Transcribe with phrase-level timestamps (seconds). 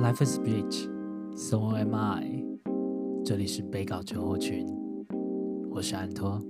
[0.00, 0.88] Life is speech,
[1.34, 2.44] so am I。
[3.24, 4.64] 这里是背稿症候群，
[5.72, 6.40] 我是安托。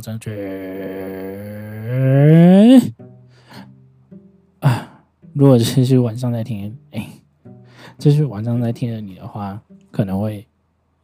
[0.00, 0.32] 症候群。
[4.60, 7.08] 啊，如果这是晚上在听，哎，
[7.98, 10.46] 这是晚上在听的你的话，可能会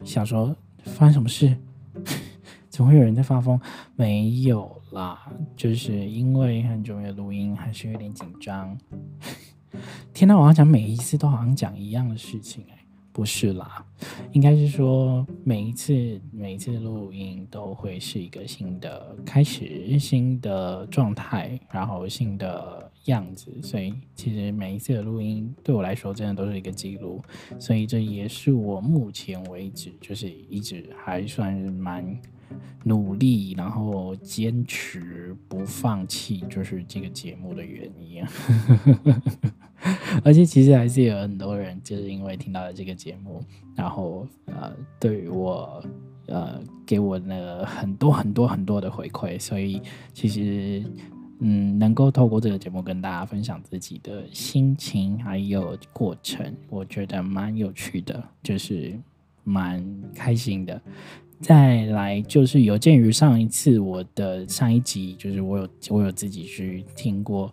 [0.05, 1.57] 想说发生什么事？
[2.69, 3.61] 怎么会有人在发疯？
[3.97, 8.77] 没有啦，就是因为很久没有录音，还是有点紧张。
[10.13, 12.82] 天呐，我好像讲每一次都好像讲一样的事情，哎。
[13.13, 13.85] 不是啦，
[14.33, 23.51] 应该是说每一次每一次录音都会是一个新的开始，新的状态，然后新的样子。
[23.63, 27.23] 所以其实每一次的录音对我来说真的都是一个记录。
[27.59, 32.05] 所以这也是我目前为止就是一直还算是蛮
[32.85, 38.23] 努力，然后坚持不放弃，就是这个节目的原因。
[40.23, 43.43] 而且其实还是有很多人就是因为听到了这个节目，
[43.75, 45.83] 然后呃，对于我
[46.27, 49.81] 呃给我那很多很多很多的回馈，所以
[50.13, 50.85] 其实
[51.45, 58.97] 嗯，能够透过这个节目跟大家分享自己的心情还有过程，我觉得蛮有趣的，就是
[59.43, 60.81] 蛮开心的。
[61.41, 67.53] 再来就是有鉴于上一次我的上一集，就是我有我有自己去听过。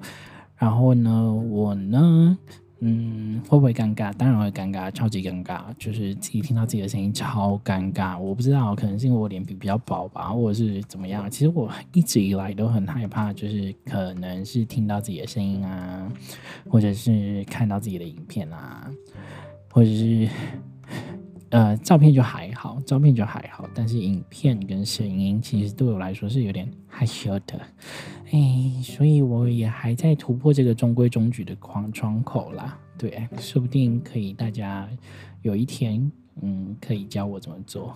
[0.56, 2.38] 然后呢，我呢，
[2.82, 4.14] 嗯，会不会尴尬？
[4.14, 5.62] 当然会尴尬，超级尴尬。
[5.78, 8.18] 就是自己听到自己的声音，超尴尬。
[8.18, 11.30] 我不知道，可能是因为我脸皮比较薄吧，或者是怎么样。
[11.30, 16.12] 其实我一直以来都很害怕，就是可能是听到自己的声音啊，
[16.70, 18.90] 或者是看到自己的影片啊，
[19.72, 20.28] 或者是。
[21.50, 27.60] 呃，照片就还好，照片就还好，但是影片跟声音其实对我来说是有点害羞的，
[28.32, 32.78] 哎，所以我也还在突破这个中规中矩的框窗口啦。
[32.98, 34.88] 对，说不定可以，大家
[35.42, 36.12] 有一天，
[36.42, 37.96] 嗯，可以教我怎么做。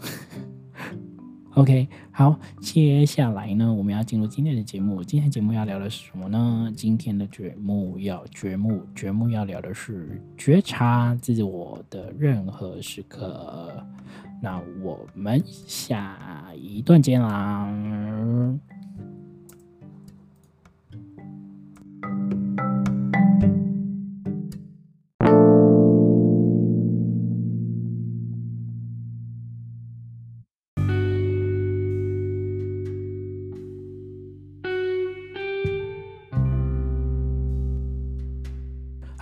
[1.55, 5.03] OK，好，接下来呢，我们要进入今天的节目。
[5.03, 6.73] 今天节目要聊的是什么呢？
[6.75, 13.85] 今天的节目要节目节目要聊的是觉察自我的任何时刻。
[14.41, 16.17] 那我们下
[16.55, 17.67] 一段见啦。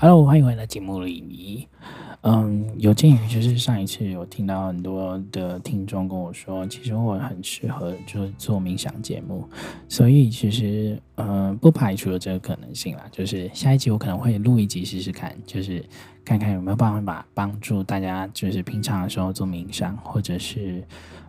[0.02, 1.68] Hello，欢迎回来节目里。
[2.22, 9.48] 嗯，有鉴于就是上一次有听到很多的听众跟我说，其实我很适合就是做冥想节目，
[9.88, 13.04] 所以其实嗯不排除了这个可能性啦。
[13.12, 15.86] 就是下一集我可能会录一集试试看，就是
[16.26, 20.84] 看看有没有办法帮助大家，就是平常的时候做冥想，或者是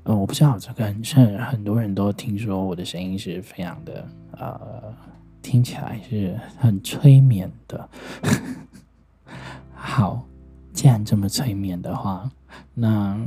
[0.05, 1.05] 嗯我不知道这个很
[1.45, 4.95] 很多人都听说我的声音是非常的呃。
[5.43, 7.89] 听起来是很催眠的。
[9.75, 10.25] 好，
[10.73, 12.31] 既然这么催眠的话，
[12.73, 13.21] 那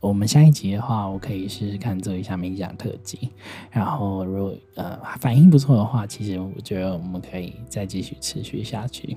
[0.00, 3.30] 我们下一集的话，我可以试试看做一下冥想特辑。
[3.70, 9.16] 然后，如果呃反应不错的话，其实我觉得我们可以再继续持续下去。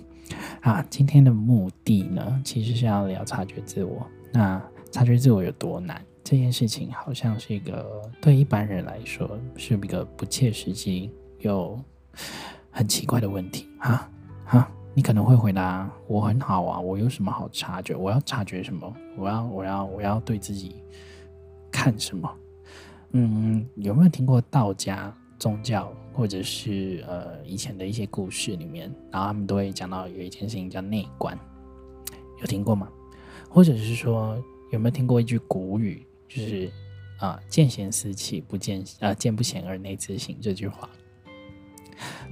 [0.61, 4.07] 啊，今天的目的呢，其实是要聊察觉自我。
[4.31, 6.01] 那察觉自我有多难？
[6.23, 11.77] 这件事情好像是一个对一般人来说是一个不切实际又。
[12.77, 14.07] 很奇怪的问题啊
[14.45, 14.71] 啊！
[14.93, 17.95] 你可能会回答：我很好啊，我有什么好察觉？
[17.95, 18.95] 我要察觉什么？
[19.17, 20.75] 我要我要我要对自己
[21.71, 22.31] 看什么？
[23.13, 31.35] 嗯，有没有听过道家宗教，或者是呃以前的一些故事里面，然后他们都会讲到有一件事情叫内观，
[32.41, 32.87] 有听过吗？
[33.49, 34.37] 或者是说
[34.71, 36.71] 有没有听过一句古语，就是
[37.17, 40.87] 啊见贤思齐，不见啊见不贤而内自省这句话？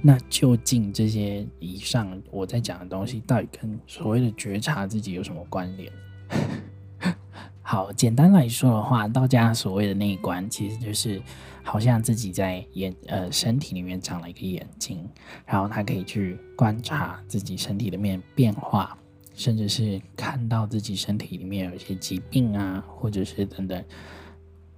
[0.02, 5.92] 那究竟这些以上我在讲的东西，到底跟所谓的觉察自己有什么关联？
[7.62, 11.20] 好，简单来说的话，道家所谓的内观，其实就是
[11.64, 15.04] 好像自己在眼呃身体里面长了一个眼睛，
[15.44, 18.96] 然后他可以去观察自己身体里面变化，
[19.34, 23.84] 甚至是看到自己身体里面有一些疾病啊，或者是等等，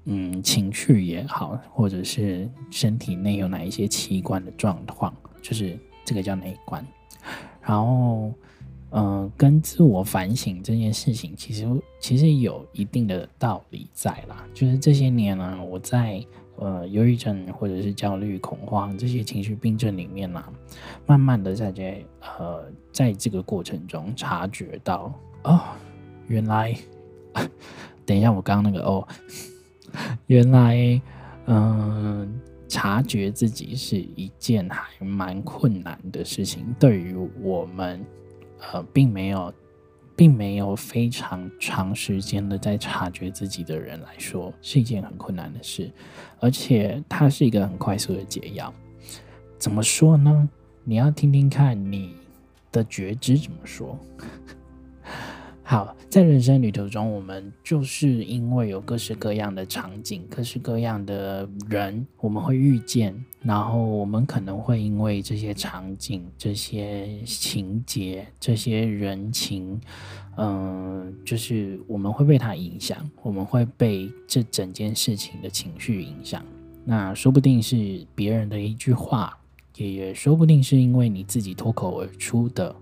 [0.08, 6.84] 嗯，情绪也好，或者是身体内有哪一些器官的状况，就是这个叫内观，
[7.62, 8.32] 然后。
[8.90, 11.68] 嗯、跟自我反省这件事情，其实
[12.00, 14.42] 其实有一定的道理在啦。
[14.54, 16.24] 就是这些年呢、我在
[16.56, 20.42] 呃忧郁症或者是焦虑、恐慌这些情绪病症里面呢、
[21.06, 22.02] 慢慢的在这
[22.38, 25.12] 呃在这个过程中察觉到，
[25.42, 25.60] 哦，
[26.26, 26.74] 原来，
[28.06, 29.06] 等一下我刚刚那个哦，
[30.26, 31.00] 原来，
[31.46, 38.04] 嗯、察觉自己是一件还蛮困难的事情，对于我们。
[38.72, 39.54] 呃，并没有，
[40.16, 45.88] 并没有非常长时间的在察觉自己的人来说，是一件很困难的事，
[46.40, 48.74] 而且它是一个很快速的解药。
[49.58, 50.48] 怎么说呢？
[50.82, 52.16] 你要听听看你
[52.72, 53.96] 的觉知怎么说。
[55.70, 69.78] 好，在人生旅途中，我们就是因为有各式各样的场景、各式各样的人，我们会遇见，然后我们可能会因为这些场景、这些情节、这些人情，
[70.38, 76.42] 嗯、就是我们会被它影响，我们会被这整件事情的情绪影响。
[76.82, 79.38] 那说不定是别人的一句话，
[79.76, 82.74] 也说不定是因为你自己脱口而出的，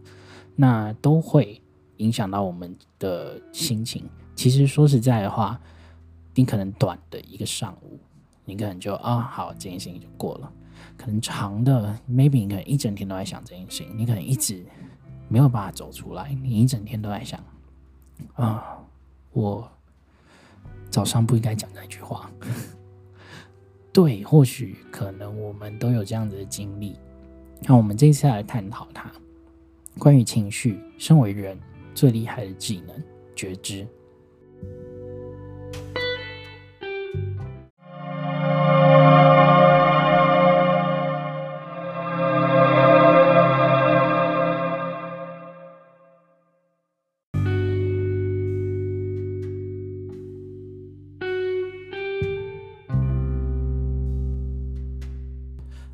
[0.55, 1.61] 那都会。
[1.99, 4.05] 影响到我们的心情。
[4.35, 5.61] 其实说实在的话，
[6.35, 7.99] 你可能短的一个上午，
[8.45, 10.53] 你可能就啊好，这件事情就过了。
[10.97, 14.65] 可能长的，maybe 你可能一整天都在想这件事情，你可能一直
[15.29, 17.43] 没有办法走出来，你一整天都在想
[18.35, 18.79] 啊，
[19.33, 19.71] 我
[20.91, 22.31] 早上不应该讲那句话。
[23.91, 26.99] 对，或许可能我们都有这样子的经历。
[27.63, 29.11] 那我们这次来探讨它，
[29.99, 31.59] 关于情绪，身为人。
[31.97, 33.03] 最厉害的技能，
[33.35, 33.87] 觉知。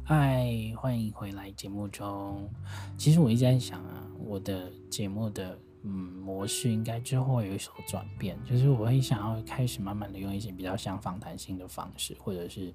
[0.03, 2.51] 嗨，欢迎回来节目中。
[2.99, 5.57] 其实我一直在想啊，我的节目的。
[5.83, 12.73] 嗯，模式应该之后有所转变，就是我会想要开始慢慢的用一些比较像访谈性的方式，或者是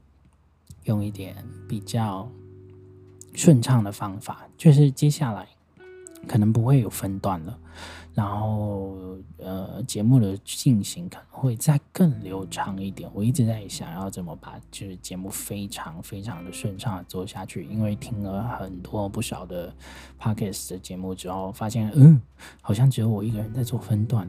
[0.83, 1.35] 用一点
[1.67, 2.29] 比较
[3.33, 5.47] 顺畅的方法，就是接下来
[6.27, 7.57] 可能不会有分段了。
[8.13, 8.97] 然后，
[9.37, 13.07] 呃，节目的进行可能会再更流畅一点。
[13.13, 19.71] 我一直在想要怎么把就是节目非常非常的顺畅的做下去，因为听了很多不少的
[20.19, 22.19] podcast 的节目之后，发现嗯，
[22.59, 24.27] 好像只有我一个人在做分段。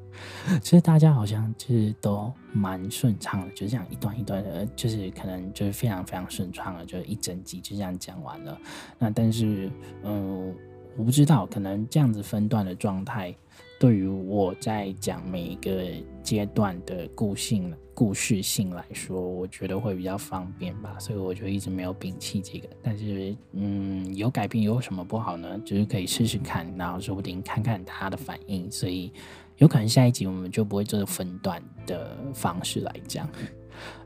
[0.60, 8.58] 其实大家好像就是都蛮顺畅的，就这样一段一段的，就是可能就是非常非常顺畅的，就一整集就这样讲完了。
[8.98, 9.70] 那但是，
[10.04, 10.54] 嗯。
[10.96, 13.34] 我不知道，可能这样子分段的状态，
[13.78, 15.84] 对于我在讲每一个
[16.22, 22.68] 阶段的故性、故事性来说，我觉得会比较方便吧，所以我就一直没有摒弃这个。
[22.82, 25.60] 但是，嗯，有改变有什么不好呢？
[25.64, 28.70] 就是可以试试看，然后说不定看看他的反应。
[28.72, 29.12] 所以，
[29.58, 33.28] 有可能下一集我们就不会做分段的方式来讲，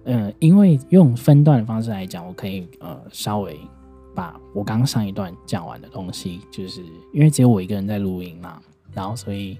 [0.04, 3.56] 嗯，因为用分段的方式来讲，我可以呃稍微。
[4.20, 8.60] 把我刚上一段讲完的东西，就是因为只有我一个人在录音嘛，
[8.92, 9.56] 然后所以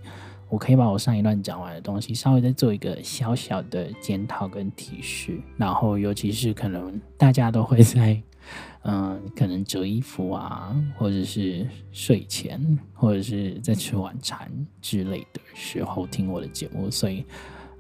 [0.50, 8.22] 我可以把我上一段讲完的东西稍微再做一个小小的检讨跟提示，然后尤其是可能大家都会在
[8.82, 12.60] 嗯、可能折衣服啊，或者是睡前，
[12.92, 14.50] 或者是在吃晚餐
[14.82, 17.24] 之类的时候听我的节目，所以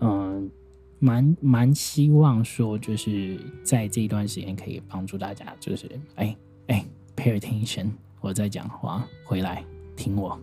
[0.00, 0.50] 嗯，
[0.98, 6.34] 蛮蛮希望说就是在这一段时间可以帮助大家，就是哎。
[6.70, 6.86] 哎
[7.16, 7.90] ，pay attention！
[8.20, 9.64] 我在讲话，回来
[9.96, 10.38] 听我。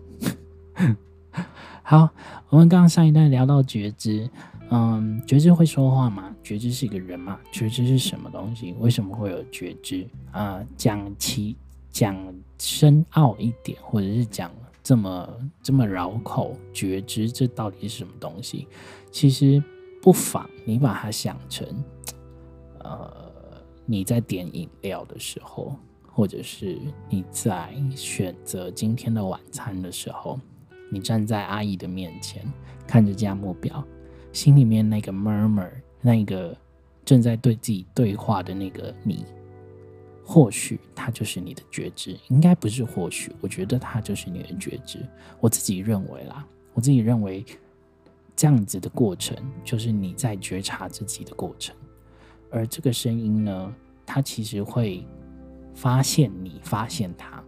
[1.82, 2.10] 好，
[2.50, 4.30] 我们刚刚上一段聊到觉知，
[4.70, 6.36] 嗯，觉知会说话吗？
[6.44, 7.40] 觉知是一个人吗？
[7.50, 8.76] 觉知是什么东西？
[8.80, 10.06] 为什么会有觉知？
[10.34, 11.56] 啊、讲其
[11.92, 12.14] 讲
[12.60, 14.52] 深奥一点，或者是讲
[14.84, 15.30] 这么
[15.64, 18.68] 这么绕口，觉知这到底是什么东西？
[19.12, 19.64] 其实
[20.02, 21.66] 不妨你把它想成，
[22.80, 23.10] 呃，
[23.86, 25.74] 你在点饮料的时候。
[26.18, 26.80] 或者是
[27.12, 30.40] 你在选择今天的晚餐的时候，
[30.90, 32.44] 你站在阿姨的面前，
[32.88, 33.86] 看着价目表，
[34.34, 35.70] 心里面那个 murmur，
[36.02, 36.58] 那个
[37.06, 39.26] 正在对自己对话的那个你，
[40.26, 44.98] 或许它就是你的觉知，应该不是或许，我觉得它就是你的觉知。
[45.40, 46.44] 我自己认为啦，
[46.74, 47.46] 我自己认为
[48.36, 51.76] 这样子的过程就是你在觉察自己的过程，
[52.50, 55.06] 而这个声音呢，它其实会
[55.78, 57.42] 发现你，发现他，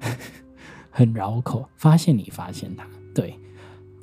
[0.90, 3.36] 很绕口，发现你，发现他，对，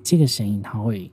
[0.04, 1.12] 这个声音他会。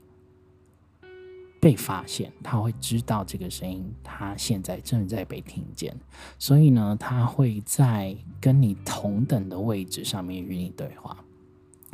[1.59, 5.91] 被发现，他会知道这个声音，他现在正在被听见，
[6.37, 11.17] 所以呢，他会在跟你同等的位置上面与你对话，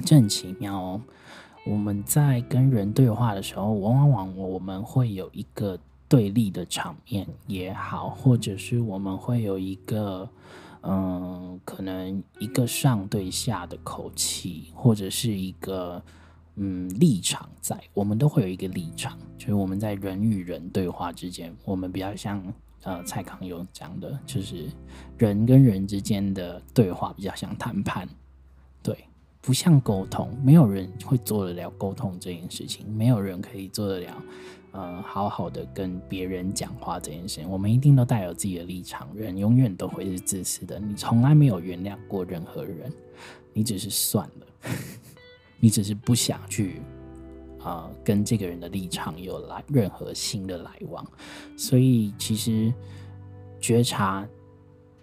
[0.06, 1.02] 这很奇妙哦。
[1.66, 5.80] 我们在跟人对话的时候，往往我们会有一个
[6.14, 10.30] 对立的场面也好，或者是我们会有一个，
[10.84, 16.00] 嗯，可能一个上对下的口气，或者是一个。
[16.56, 22.54] 嗯，立场在，我们都会有一个立场，就是我们在人与人对话之间，我们比较像
[22.84, 24.70] 呃蔡康永讲的，就是
[25.18, 28.08] 人跟人之间的对话比较像谈判，
[28.84, 28.96] 对，
[29.42, 34.24] 不像沟通，没有人会做得了沟通这件事情，没有人可以做得了，
[34.74, 42.92] 呃，好好的跟别人讲话这件事情，我们一定都带有自己的立场，人永远都会是自私的，你从来没有原谅过任何人，
[43.54, 44.48] 你只是算了。
[45.60, 46.82] 你只是不想去，
[47.60, 51.06] 啊、呃，跟这个人的立场有来任何新的来往，
[51.56, 52.74] 所以其实
[53.62, 54.28] 觉察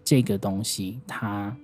[0.04, 1.56] 这个东西它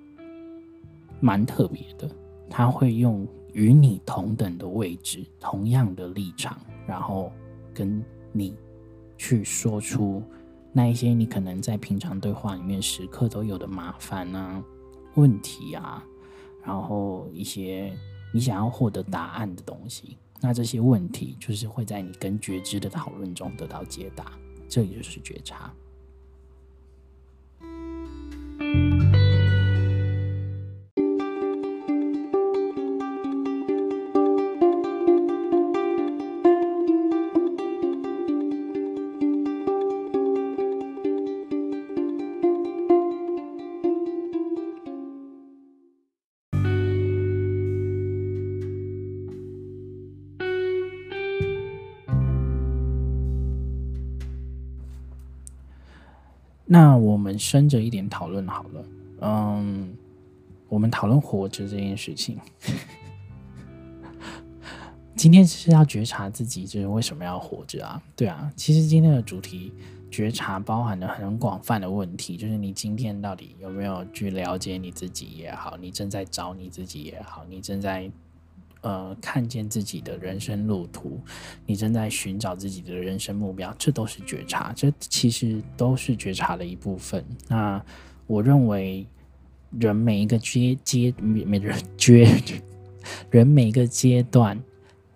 [1.20, 2.08] 蛮特别的，
[2.48, 7.30] 它会用与你同等的位置、同样的立场，然后
[7.76, 8.02] 跟
[8.32, 8.56] 你
[9.18, 10.22] 去说出
[10.72, 14.64] 那一些你可能在平常对话里面时刻都有的麻烦啊、
[15.14, 16.02] 问题啊，
[16.64, 17.92] 然后一些。
[18.32, 24.32] 你想要获得答案的东西，那这些问题就是会在你跟觉知的讨论中得到解答，
[24.68, 25.72] 这也就是觉察。
[56.76, 58.84] 那我们深着一点讨论好了，
[59.22, 59.96] 嗯，
[60.68, 62.38] 我们讨论活着这件事情。
[65.16, 68.02] 今天是要觉察自己，就是为什么要活着啊？
[68.14, 69.72] 对啊，其实今天的主题
[70.10, 78.10] 觉察包含了很广泛的问题，就是你今天到底有没有去了解你自己也好，你正在找你自己也好，你正在。
[78.86, 81.20] 呃，看见自己的人生路途，
[81.66, 87.24] 你正在寻找自己的人生目标，这都是觉察，这其实都是觉察的一部分。
[87.48, 87.84] 那
[88.28, 89.04] 我认为，
[89.80, 92.28] 人每一个阶阶每人觉
[93.28, 94.56] 人每一个阶段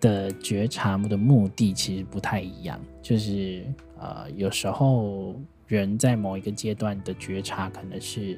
[0.01, 2.77] 的觉察的目的其实不太一样。
[3.01, 3.65] 就是
[3.97, 5.33] 呃，有时候
[5.65, 8.37] 人在某一个阶段的觉察可能是。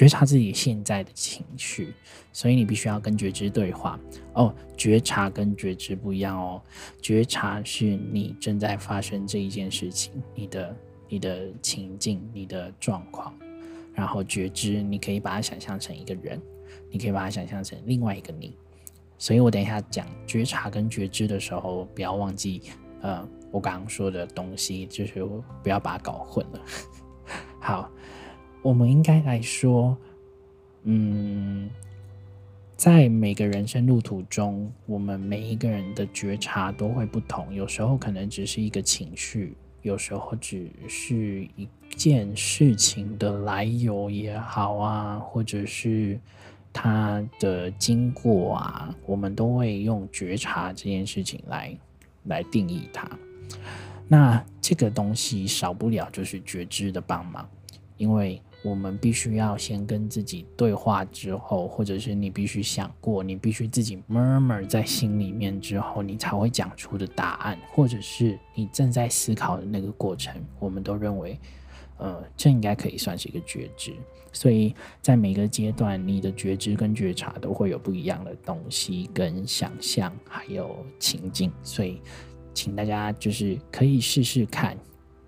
[0.00, 1.92] 觉察自己现在的情绪，
[2.32, 4.00] 所以你必须要跟觉知对话
[4.32, 4.54] 哦。
[4.74, 6.62] 觉察跟觉知不一样哦。
[7.02, 10.76] 觉察是你正在发生这一件事情，你的
[11.06, 13.34] 你的情境、你的状况。
[13.92, 16.40] 然后觉知，你可以把它想象成一个人，
[16.90, 18.56] 你可以把它想象成另外一个你。
[19.18, 22.62] 所以我等一下讲觉察跟觉知的时候，不要忘记
[23.02, 25.22] 呃，我刚刚说的东西，就是
[25.62, 26.60] 不要把它搞混了。
[27.60, 27.90] 好。
[28.62, 29.96] 我们应该来说，
[30.82, 31.70] 嗯，
[32.76, 37.54] 在每个人生路途中，我们每一个人的觉察都会不同。
[37.54, 46.20] 有时候可能只是一个情绪，有时候只是一件事情的来由也好啊，或者是
[46.70, 51.74] 它的经过啊，我们都会用觉察这件事情来
[52.24, 53.10] 来定义它。
[54.06, 57.48] 那这个东西少不了就是觉知的帮忙，
[57.96, 58.38] 因为。
[58.62, 71.38] 我们必须要先跟自己对话之后，或者是你必须想过，你必须自己默默在心里面之后，你才会讲出的答案，或者是你正在思考的那个过程，我们都认为，
[71.96, 73.94] 呃，这应该可以算是一个觉知。
[74.32, 81.50] 所以在每个阶段，你的觉知跟觉察都会有不一样的东西跟想象，还有情境。
[81.62, 82.00] 所以，
[82.54, 84.76] 请大家就是可以试试看。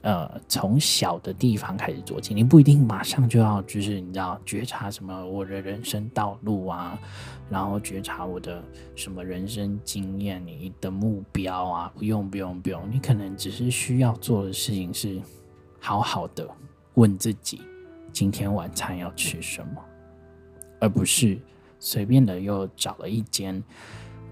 [0.03, 6.99] 呃，从小的地方开始做起，你不一定马上就要，就是你知道觉察什么我的人生道路啊，
[7.49, 8.61] 然后觉察我的
[8.97, 15.21] 什么人生经验，你的目标啊，不用不用不用，你可能只是需要做的事情是，
[15.79, 16.49] 好好的
[16.95, 17.61] 问自己，
[18.13, 19.81] 今天晚餐要吃什么，
[20.81, 21.39] 而不是
[21.79, 23.63] 随便的又找了一间，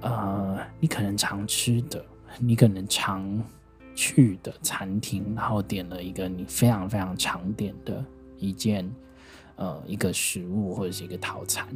[0.01, 2.05] 呃，你可能常吃的，
[2.41, 3.41] 你可能常。
[4.01, 8.03] 去的餐厅，然后点了一个你非常非常常点的
[8.39, 8.91] 一件，
[9.57, 11.69] 呃，一个食物或者是一个套餐，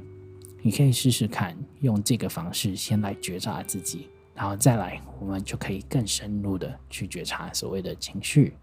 [0.62, 8.54] 你可以试试看，用这个方式先来觉察自己，然后再来，我们就可以更深入的去觉察所谓的情绪，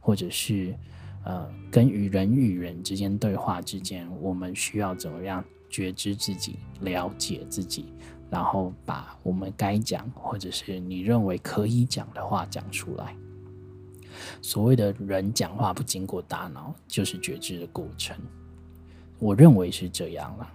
[0.00, 0.74] 或者是
[1.24, 7.86] 呃，跟与人与人之间对话之间，我们需要怎么样觉知自己，了解自己。
[8.30, 13.14] 然后把我们该讲，或者是你认为可以讲的话讲出来。
[14.42, 18.16] 所谓的人讲话不经过大脑，就是觉知的过程。
[19.18, 20.48] 我认为是这样了。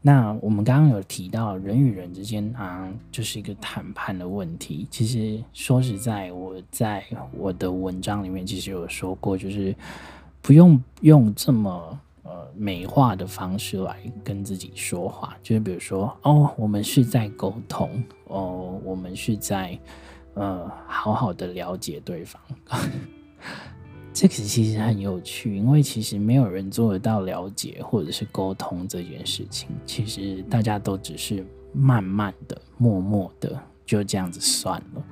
[0.00, 4.86] 那我们刚刚有提到人与人之间啊，就是一个谈判的问题。
[4.90, 9.74] 其实说实在，我在我的文章里面其实有说过，就是
[10.42, 11.98] 不用用这么。
[12.24, 19.78] 呃，美化的方式来跟自己说话，就是比如说，哦，我们是在沟通，哦，我们是在
[20.32, 22.40] 呃，好好的了解对方。
[24.14, 29.68] 这个其实很有趣，因为其实没有人做得到了解或者是沟通这件事情。
[29.84, 35.04] 其实大家都只是慢慢的、默默的就这样子算了。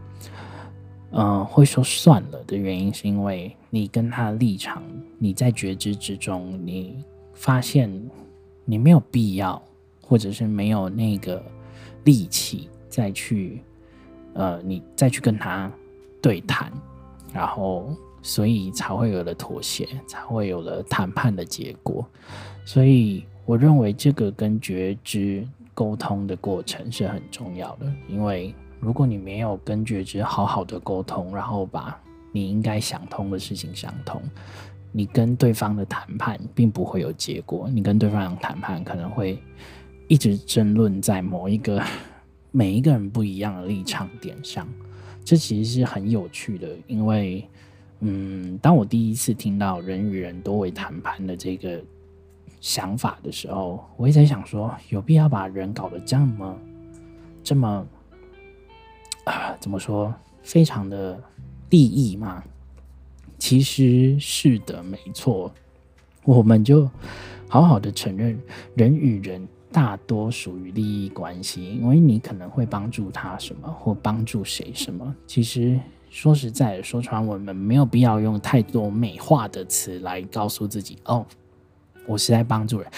[1.15, 4.83] 嗯、呃，会说算了的原因是因为你跟他的立场，
[5.19, 7.05] 你在觉知之中，你
[7.35, 7.91] 发现
[8.65, 9.63] 你没有必要，
[10.01, 11.43] 或者是没有那个
[12.05, 13.61] 力气再去，
[14.33, 15.71] 呃，你再去跟他
[16.23, 16.73] 对谈，
[17.33, 22.07] 然后所以才会有了妥协，才会有了谈判的结果。
[22.65, 28.55] 所以我认为这个跟觉知沟通的过程是很重要的，因为。
[28.83, 31.97] 如果你没有跟觉知好好的沟通，然后把
[32.33, 34.21] 你应该想通的事情想通，
[34.91, 37.71] 你跟对方的谈判并不会有结果。
[37.73, 39.39] 你跟对方谈判可能会
[40.09, 41.81] 一直争论在某一个
[42.51, 44.67] 每一个人不一样的立场点上，
[45.25, 46.69] 这其实是很有趣的。
[46.89, 47.49] 因为，
[48.01, 51.81] 嗯，当我第一次听到人与人多维谈判的这个
[52.61, 56.59] 想法的时候，我一直在想说，有必要把人搞得这么
[57.45, 57.87] 这么。
[59.25, 60.13] 啊，怎么说？
[60.43, 61.23] 非常的
[61.71, 62.43] 利益嘛？
[63.39, 65.53] 其实是的，没错。
[66.25, 66.91] 我们就
[67.49, 68.37] 好好的承认，
[68.75, 75.15] 人与人大多属于利益关系，因为你可能会帮助他什么，或帮助谁什么。
[75.27, 75.79] 其实
[76.11, 81.25] 说实在的，说穿我们没有必要用太多美化的词来告诉自己，哦，
[82.07, 82.91] 我是在帮助人。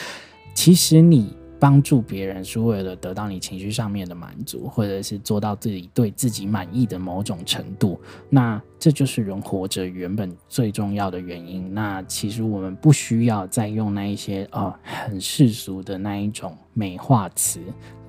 [0.55, 1.37] 其实你。
[1.65, 7.99] 帮助别人是为了得到你情绪上面的满足，或者是做到自己对自己满意的某种程度。
[8.29, 11.73] 那这就是人活着原本最重要的原因。
[11.73, 17.59] 那其实我们不需要再用那一些呃很世俗的那一种美化词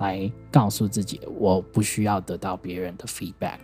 [0.00, 3.60] 来告诉自己，我不需要得到别人的 feedback。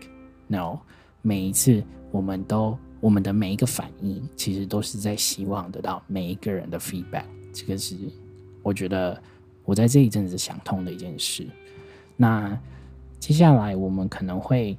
[0.47, 0.79] No，
[1.21, 7.27] 每一次我们都我们的每一个反应，其实都是在希望得到每一个人的 feedback。
[7.53, 7.95] 这个是
[8.63, 9.23] 我觉得。
[9.65, 11.47] 我在这一阵子想通的一件事，
[12.17, 12.59] 那
[13.19, 14.77] 接下来我们可能会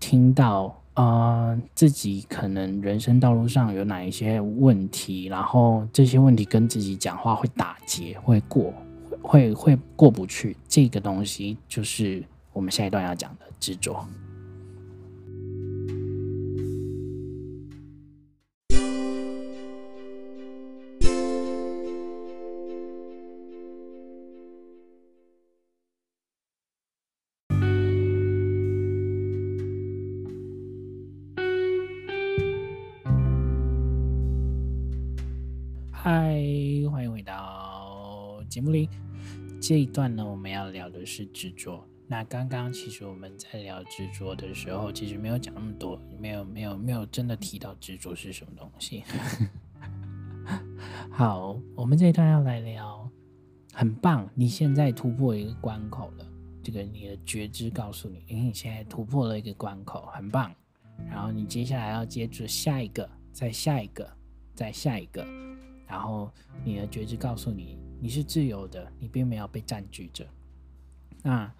[0.00, 8.72] 听到，呃，自己可能人生道路上有哪一些问题，然后这些问题跟自己讲话会打结，会过，
[9.22, 10.56] 会会过不去。
[10.66, 14.04] 这个东西就是我们下一段要讲的执着。
[38.68, 38.90] 节目里
[39.62, 41.82] 这一段呢，我们要聊的是执着。
[42.06, 49.02] 那刚刚其实我们在聊执着的时候，其实没有讲那么多，没有没有没有真的提到执着是什么东西。
[51.10, 53.10] 好，我们这一段要来聊，
[53.72, 56.26] 很棒，你现在突破一个关口了。
[56.62, 60.54] 这个你的觉知告诉你，因为你现在突破了一个关口，很棒。
[61.08, 64.06] 然后你接下来要接住下一个，再下一个，
[64.54, 65.26] 再下一个，
[65.86, 66.30] 然后
[66.62, 67.78] 你的觉知告诉你。
[68.00, 70.26] 你是自由的，你并没有被占据着。
[71.22, 71.52] 那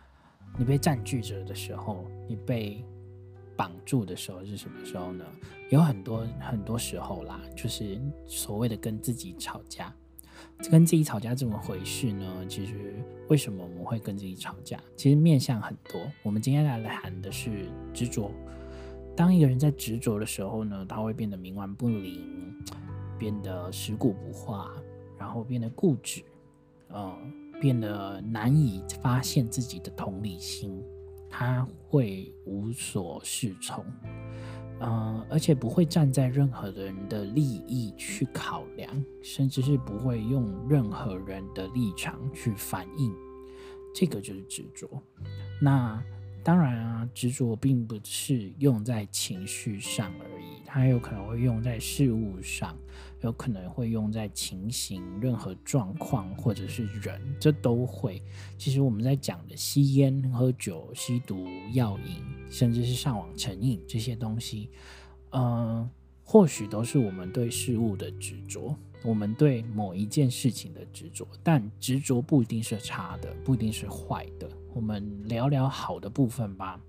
[0.57, 2.85] 你被占据着的时候，你被
[3.57, 5.24] 绑住的时候是什么时候呢？
[5.70, 9.92] 有很多很多时候啦，就是所谓的跟自己吵架。
[10.70, 12.46] 跟自己吵架这么回事呢？
[12.48, 14.81] 其实为什么我们会跟自己吵架？
[14.96, 16.01] 其实面向很多。
[16.22, 18.31] 我们今天来谈的是执着。
[19.16, 22.55] 当一个人在执着的时候呢，他会变得冥顽不灵，
[23.18, 24.72] 变得食古不化，
[25.18, 26.22] 然后变得固执，
[26.90, 27.14] 嗯，
[27.61, 30.83] 变得难以发现自己的同理心，
[31.28, 33.85] 他会无所适从。
[34.81, 43.12] 嗯，而且不会站在任何人的利益去考量，甚至是不会用任何人的立场去反应，
[43.94, 44.88] 这个就是执着。
[45.61, 46.02] 那。
[46.48, 52.74] 当然啊，执着并不是用在情绪上而已，它有可能会用在事物上，
[53.20, 58.22] 有可能会用在情形、任何状况或者是人，这都会。
[58.56, 64.70] 其实我们在讲的吸烟、喝酒、吸毒、药瘾，甚至是上网成瘾这些东西，
[65.28, 65.87] 呃，
[66.24, 68.74] 或许都是我们对事物的执着。
[69.04, 74.50] 我们对某一件事情的执着，但执着不一定是差的，不一定是坏的。
[74.74, 76.81] 我们聊聊好的部分吧。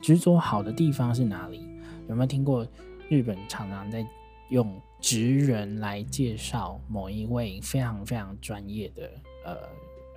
[0.00, 1.66] 执着好的地方是哪里？
[2.08, 2.66] 有没有听过
[3.08, 4.06] 日本常常在
[4.50, 9.10] 用职人来介绍某一位非常非常专业的
[9.44, 9.56] 呃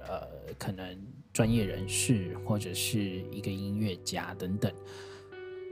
[0.08, 0.98] 呃，可能
[1.32, 4.72] 专业人士或者是一个音乐家等等，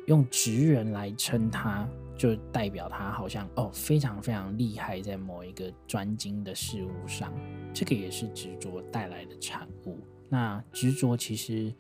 [0.07, 1.87] 用职人来称他。
[2.17, 7.33] 就代表他好像哦，非常非常厉害，在某一个专精的事物上，
[7.73, 9.99] 这个也是执着带来的产物。
[10.29, 11.73] 那执着其实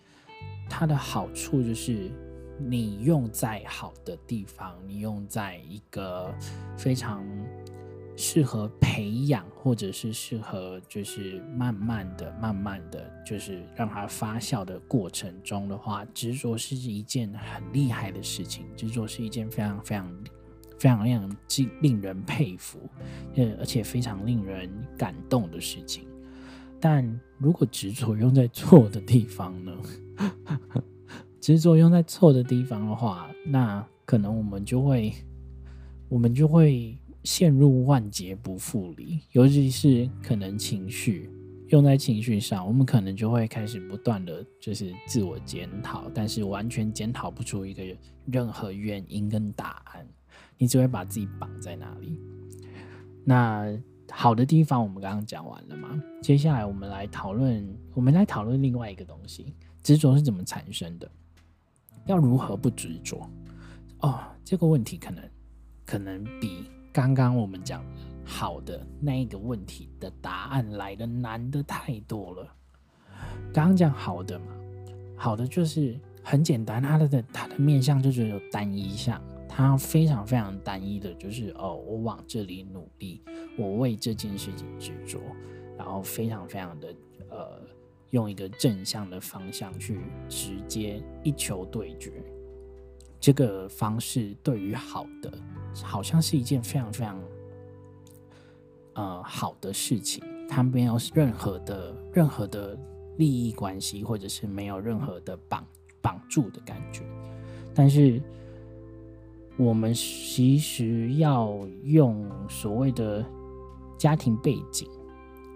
[0.69, 2.11] 它的好处就是，
[2.59, 6.33] 你用在好的地方，你用在一个
[6.77, 7.25] 非常
[8.15, 18.65] 适合培养，或者是适合就是慢慢的、慢慢的就是让它发酵的过程中的话，执着是一件很厉害的事情。
[18.75, 20.23] 执着是一件非常非常
[20.79, 21.37] 非常令人
[21.81, 22.79] 令人佩服，
[23.35, 26.07] 呃，而且非常令人感动的事情。
[26.87, 29.73] 但如果执着用在错的地方呢？
[31.41, 35.11] 执着用在错的地方的话，那可能我们就会，
[36.09, 36.95] 我们就会。
[37.23, 41.27] 陷入万劫不复里，尤其是可能情绪
[41.69, 47.83] 用在情绪上，我们可能就会开始不断的就是自我检讨，但是完全检讨不出一个
[48.27, 50.07] 任何原因跟答案，
[50.59, 52.21] 你只会把自己绑在那里。
[53.23, 53.75] 那
[54.17, 56.01] 好的地方我们刚刚讲完了嘛？
[56.21, 61.11] 接下来我们来讨论，我们来讨论另外一个东西，执着是怎么产生的？
[62.05, 63.29] 要如何不执着？
[63.99, 65.21] 哦，这个问题可能
[65.85, 66.71] 可能比。
[66.93, 67.83] 刚刚我们讲
[68.23, 72.47] 好的那一个问题的答案来的难的太多了。
[73.53, 74.45] 刚刚讲好的嘛，
[75.17, 83.21] 好的就是很简单，它的它的面向就只有单一项，它非常非常单一的，就是哦，我往这里努力，
[83.57, 85.19] 我为这件事情执着，
[85.77, 86.95] 然后非常非常的
[87.29, 87.61] 呃，
[88.11, 92.11] 用一个正向的方向去直接一球对决。
[93.19, 95.31] 这个方式对于好的。
[95.83, 97.21] 好像是一件非常非常，
[98.93, 100.23] 呃，好的事情。
[100.47, 102.79] 它没有任何的任何的
[103.17, 105.67] 利益关系，或者是没有任何的绑
[105.99, 107.01] 绑住的感觉。
[107.73, 108.21] 但是，
[109.57, 113.25] 我们其实要用所谓的
[113.97, 114.89] 家庭背景、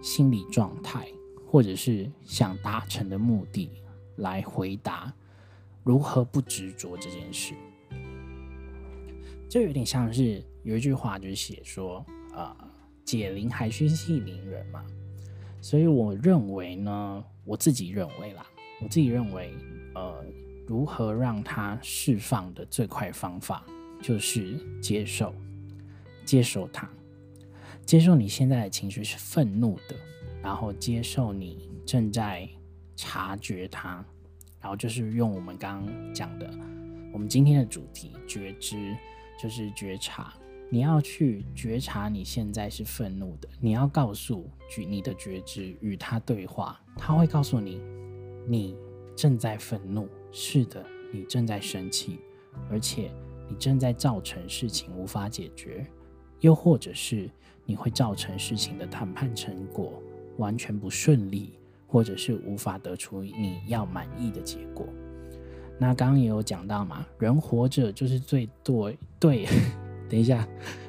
[0.02, 1.08] 心理状态，
[1.45, 3.69] 或者是想达成的目的，
[4.17, 5.13] 来回答
[5.84, 7.54] 如何不执着这件事。
[9.49, 12.56] 就有点像是有一句话，就是写说，呃，
[13.04, 14.86] 解铃还须系铃人嘛。
[15.62, 18.45] 所以我认为呢，我自己认为啦，
[18.82, 19.52] 我自己认为，
[19.95, 20.23] 呃，
[20.67, 23.65] 如何让它释放的最快方法，
[24.02, 25.34] 就是接受，
[26.23, 26.88] 接受它，
[27.89, 29.95] 接受你现在的情绪是愤怒的，
[30.43, 32.47] 然后接受你正在
[32.95, 34.06] 察觉它，
[34.62, 36.47] 然后就是用我们刚刚讲的，
[37.12, 38.95] 我们今天的主题觉知。
[39.41, 40.34] 就是觉察，
[40.69, 44.47] 你要去觉察你现在是愤怒的，你要告诉
[44.78, 47.82] 你的觉知与他对话，他会告诉你，
[48.45, 48.75] 你
[49.15, 52.19] 正在愤怒，是的，你正在生气，
[52.69, 53.10] 而且
[53.49, 55.88] 你正在造成事情无法解决，
[56.41, 57.32] 又或者是
[57.69, 60.01] 你会造成事情的谈判成果
[60.38, 61.53] 完全不顺利，
[61.86, 64.88] 或者是无法得出你要满意的结果。
[65.77, 69.45] 那刚刚也有讲到嘛，人活着就是最对对。
[70.10, 70.47] 等一下，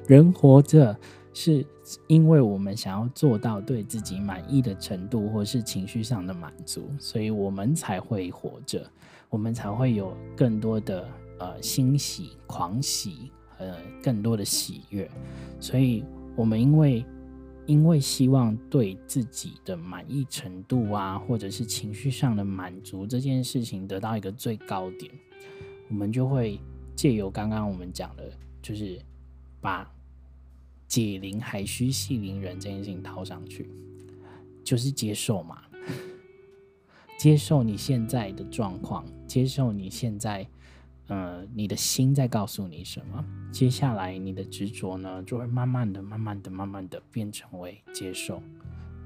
[0.08, 0.96] 人活着
[1.34, 1.62] 是
[2.06, 8.82] 因为我们想要做到对自己满意的程度，或是情绪上的满足，所以我们才会活着。
[9.28, 11.06] 我们才会有更多的
[11.38, 15.08] 呃欣喜、狂喜，呃，更多的喜悦。
[15.60, 16.02] 所以，
[16.40, 17.04] 我们因为
[17.66, 25.12] 因为希望对自己的满意程度啊，或者是情绪上的满足这件事情得到一个最高点，
[25.90, 26.58] 我们就会
[26.96, 28.98] 借由刚刚我们讲的，就是
[29.60, 29.86] 把
[30.88, 33.70] 解铃还须系铃人这件事情套上去，
[34.64, 35.58] 就是接受嘛，
[37.20, 40.48] 接受你现在的状况，接受你现在。
[41.10, 43.24] 呃，你的心在告诉你什么？
[43.50, 48.40] 接下来你的执着呢，就会慢慢的、慢慢的、慢慢的变成为接受，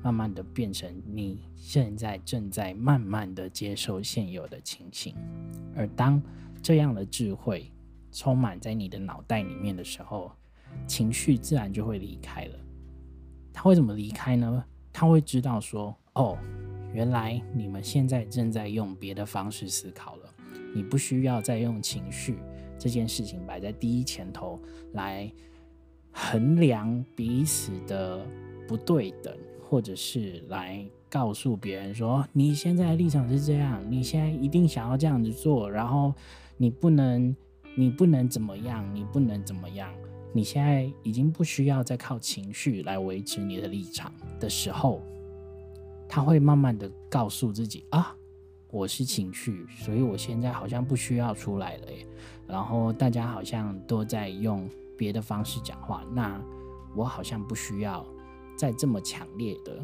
[0.02, 5.14] 慢慢的变成你现在正在慢慢的接受现有的情形。
[5.74, 6.22] 而当
[6.62, 7.72] 这样的智慧
[8.12, 10.30] 充满在你的脑袋里面的时候，
[10.86, 12.58] 情绪自然就会离开了。
[13.50, 14.62] 他会怎么离开呢？
[14.92, 16.36] 他会知道说，哦，
[16.92, 20.33] 原来你们现在正在用别的方式思考了。
[20.74, 22.36] 你不需要再用情绪
[22.78, 24.60] 这件事情摆在第一前头
[24.92, 25.32] 来
[26.12, 28.26] 衡量彼此的
[28.68, 36.12] 不对等，或者是来告诉别人说你现在的立场是这样，你现在一定想要这样子做，然后
[36.56, 37.34] 你不能，
[37.76, 39.92] 你不能怎么样，你不能怎么样，
[40.32, 45.00] 你现在已经不需要再靠情绪来维持你的立场的时候，
[46.08, 48.16] 他会慢慢的告诉自己啊。
[48.74, 51.86] 我是情绪，所以我现在好像不需要出来了。
[52.48, 56.42] 然后大家好像都在用别的方式讲话，那
[56.96, 58.04] 我好像不需要
[58.58, 59.80] 再这么强烈的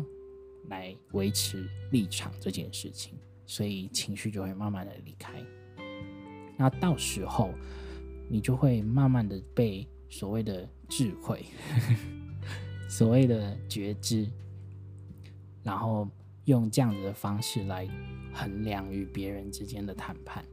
[0.70, 3.14] 来维持立场这件事情，
[3.46, 5.34] 所以情绪就会慢慢的离开。
[6.56, 7.54] 那到时候
[8.28, 11.44] 你就会慢慢的被所谓的智慧，
[12.90, 14.28] 所谓的觉知，
[15.62, 16.08] 然后。
[16.50, 17.88] 用这样子的方式来
[18.34, 20.44] 衡量与别人之间的谈判，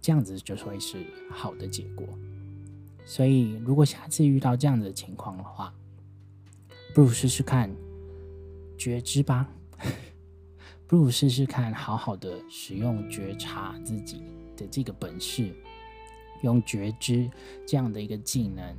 [0.00, 2.06] 这样子就会是好的结果。
[3.04, 5.74] 所以，如果下次遇到这样子的情况的话，
[6.94, 7.68] 不如试试看
[8.78, 9.48] 觉知吧，
[10.86, 14.22] 不如试试看好好的使用觉察自己
[14.56, 15.52] 的这个本事，
[16.42, 17.28] 用觉知
[17.66, 18.76] 这样的一个技能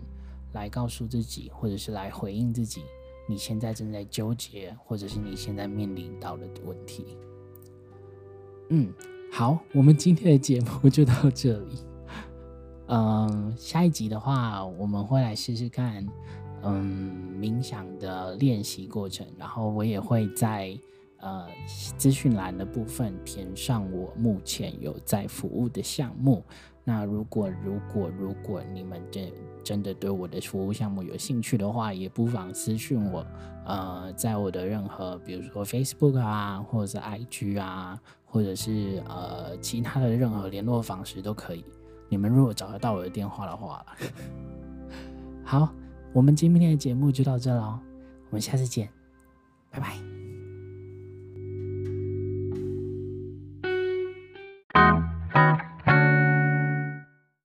[0.53, 2.83] 来告诉自己，或者是来回应自己。
[3.25, 7.17] 你现在正在纠结，或者是你现在面临到的问题。
[8.69, 8.91] 嗯，
[9.31, 11.77] 好，我们今天的节目就到这里。
[12.87, 16.05] 嗯，下一集的话，我们会来试试看，
[16.63, 20.77] 嗯，冥想的练习过程，然后我也会在
[21.19, 21.47] 呃
[21.97, 26.43] 资讯栏的部分填上我目前有在服务的项目。
[26.83, 29.31] 那如果如果如果你们真
[29.63, 33.25] 真的对我的服务项目有兴趣的话，也不妨私信我，
[33.65, 41.63] 呃，在我的任何比如说 Facebook 啊，或者是 IG 啊，或者是呃其他的任何联络方式都可以。
[42.09, 43.85] 你们如果找得到我的电话的话，
[45.45, 45.69] 好，
[46.11, 47.79] 我们今天的节目就到这了，
[48.29, 48.89] 我们下次见，
[49.71, 50.12] 拜拜。